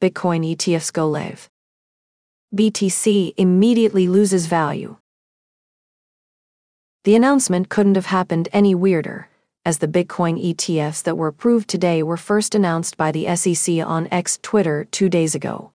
[0.00, 1.50] Bitcoin ETFs go live.
[2.54, 4.96] BTC immediately loses value.
[7.02, 9.28] The announcement couldn't have happened any weirder,
[9.64, 14.06] as the Bitcoin ETFs that were approved today were first announced by the SEC on
[14.12, 15.72] X Twitter two days ago.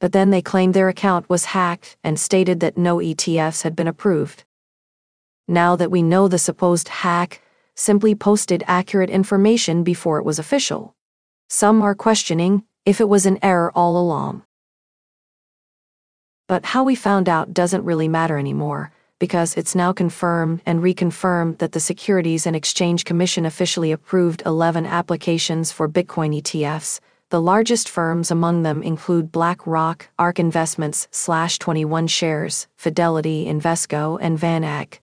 [0.00, 3.86] But then they claimed their account was hacked and stated that no ETFs had been
[3.86, 4.42] approved.
[5.46, 7.40] Now that we know the supposed hack
[7.76, 10.96] simply posted accurate information before it was official,
[11.48, 14.42] some are questioning if it was an error all along.
[16.48, 18.90] But how we found out doesn't really matter anymore,
[19.20, 24.84] because it's now confirmed and reconfirmed that the Securities and Exchange Commission officially approved 11
[24.84, 26.98] applications for Bitcoin ETFs.
[27.30, 34.36] The largest firms among them include BlackRock, ARK Investments, Slash 21 Shares, Fidelity, Invesco, and
[34.38, 34.98] VanEck.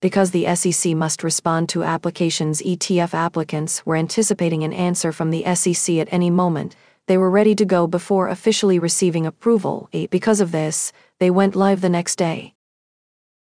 [0.00, 5.42] Because the SEC must respond to applications, ETF applicants were anticipating an answer from the
[5.56, 6.76] SEC at any moment,
[7.08, 9.88] they were ready to go before officially receiving approval.
[10.10, 12.54] Because of this, they went live the next day.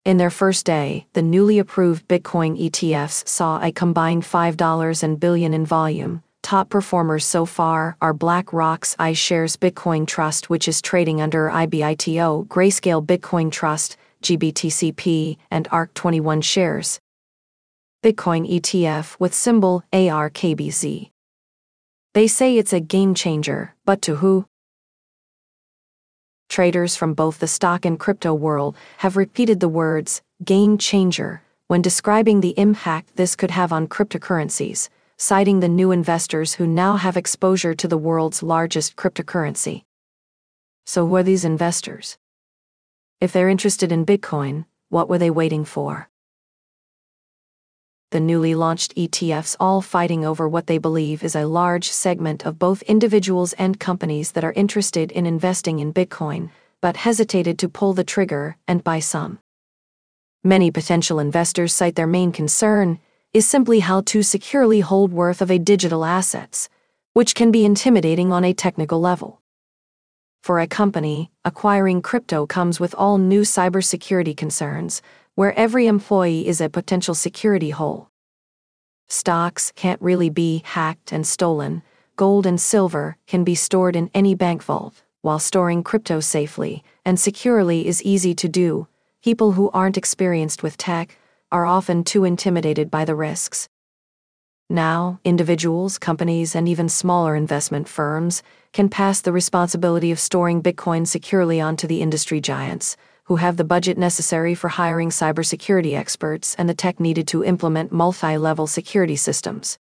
[0.04, 5.52] In their first day, the newly approved Bitcoin ETFs saw a combined $5 and billion
[5.52, 6.22] in volume.
[6.44, 13.04] Top performers so far are BlackRock's iShares Bitcoin Trust, which is trading under IBITO, Grayscale
[13.04, 17.00] Bitcoin Trust, GBTCP, and ARK 21 shares.
[18.04, 21.10] Bitcoin ETF with symbol ARKBZ.
[22.14, 24.46] They say it's a game changer, but to who?
[26.50, 31.82] Traders from both the stock and crypto world have repeated the words game changer when
[31.82, 37.18] describing the impact this could have on cryptocurrencies, citing the new investors who now have
[37.18, 39.82] exposure to the world's largest cryptocurrency.
[40.86, 42.18] So, who are these investors?
[43.22, 46.10] If they're interested in Bitcoin, what were they waiting for?
[48.16, 52.58] the newly launched ETFs all fighting over what they believe is a large segment of
[52.58, 56.50] both individuals and companies that are interested in investing in Bitcoin,
[56.80, 59.40] but hesitated to pull the trigger and buy some.
[60.46, 63.00] Many potential investors cite their main concern
[63.34, 66.70] is simply how to securely hold worth of a digital assets,
[67.12, 69.42] which can be intimidating on a technical level.
[70.46, 75.02] For a company, acquiring crypto comes with all new cybersecurity concerns,
[75.34, 78.12] where every employee is a potential security hole.
[79.08, 81.82] Stocks can't really be hacked and stolen.
[82.16, 87.20] Gold and silver can be stored in any bank vault, while storing crypto safely and
[87.20, 88.88] securely is easy to do.
[89.24, 91.18] People who aren't experienced with tech
[91.52, 93.68] are often too intimidated by the risks.
[94.70, 98.42] Now, individuals, companies, and even smaller investment firms
[98.74, 103.64] can pass the responsibility of storing Bitcoin securely onto the industry giants who have the
[103.64, 109.16] budget necessary for hiring cybersecurity experts and the tech needed to implement multi level security
[109.16, 109.78] systems.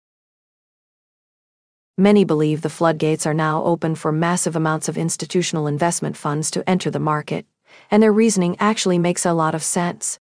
[1.97, 6.69] Many believe the floodgates are now open for massive amounts of institutional investment funds to
[6.69, 7.47] enter the market,
[7.91, 10.19] and their reasoning actually makes a lot of sense.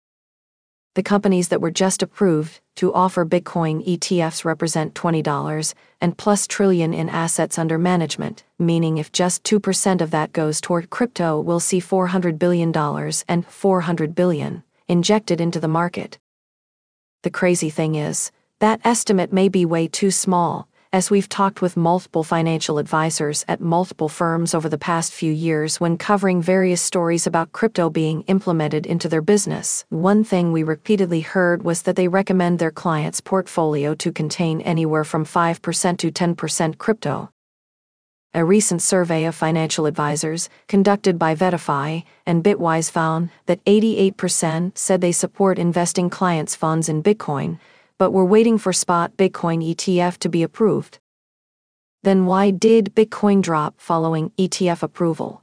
[0.97, 6.95] The companies that were just approved to offer Bitcoin ETFs represent $20 and plus trillion
[6.95, 11.83] in assets under management, meaning if just 2% of that goes toward crypto, we'll see
[11.83, 16.17] $400 billion and $400 billion injected into the market.
[17.25, 21.77] The crazy thing is, that estimate may be way too small, as we've talked with
[21.77, 27.27] multiple financial advisors at multiple firms over the past few years when covering various stories
[27.27, 32.09] about crypto being implemented into their business, one thing we repeatedly heard was that they
[32.09, 37.29] recommend their clients' portfolio to contain anywhere from 5% to 10% crypto.
[38.33, 45.03] A recent survey of financial advisors, conducted by VettaFi and Bitwise, found that 88% said
[45.03, 47.59] they support investing clients' funds in Bitcoin
[47.99, 50.99] but were waiting for spot Bitcoin ETF to be approved.
[52.03, 55.43] Then why did Bitcoin drop following ETF approval?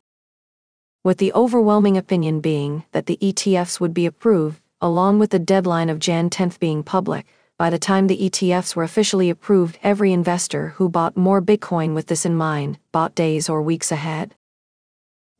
[1.03, 5.90] With the overwhelming opinion being that the ETFs would be approved, along with the deadline
[5.90, 7.25] of Jan 10th being public,
[7.58, 12.08] by the time the ETFs were officially approved, every investor who bought more Bitcoin with
[12.08, 14.36] this in mind bought days or weeks ahead.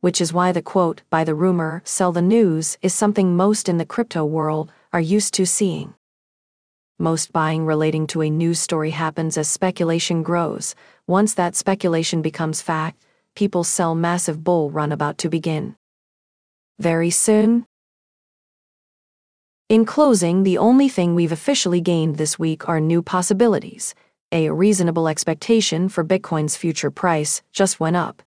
[0.00, 3.78] Which is why the quote, buy the rumor, sell the news, is something most in
[3.78, 5.94] the crypto world are used to seeing.
[6.98, 10.76] Most buying relating to a news story happens as speculation grows.
[11.08, 13.02] Once that speculation becomes fact,
[13.34, 15.74] people sell massive bull run about to begin.
[16.78, 17.66] Very soon?
[19.68, 23.96] In closing, the only thing we've officially gained this week are new possibilities.
[24.30, 28.22] A reasonable expectation for Bitcoin's future price just went up.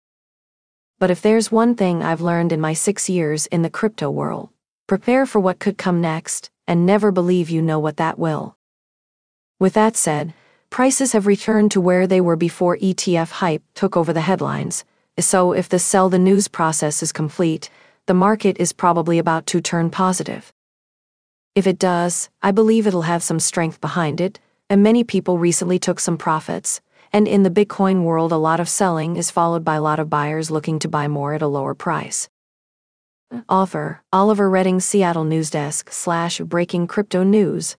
[0.98, 4.48] But if there's one thing I've learned in my six years in the crypto world,
[4.86, 8.56] prepare for what could come next and never believe you know what that will.
[9.60, 10.34] With that said,
[10.70, 14.84] prices have returned to where they were before ETF hype took over the headlines.
[15.18, 17.70] So, if the sell the news process is complete,
[18.06, 20.52] the market is probably about to turn positive.
[21.54, 25.78] If it does, I believe it'll have some strength behind it, and many people recently
[25.78, 26.80] took some profits.
[27.12, 30.10] And in the Bitcoin world, a lot of selling is followed by a lot of
[30.10, 32.28] buyers looking to buy more at a lower price.
[33.48, 37.76] Author Oliver Redding, Seattle News Desk slash Breaking Crypto News.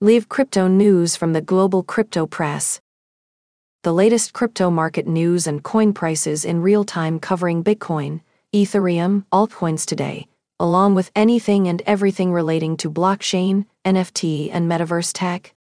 [0.00, 2.80] Leave crypto news from the global crypto press.
[3.82, 8.20] The latest crypto market news and coin prices in real time covering Bitcoin,
[8.52, 10.26] Ethereum, altcoins today,
[10.60, 15.55] along with anything and everything relating to blockchain, NFT, and metaverse tech.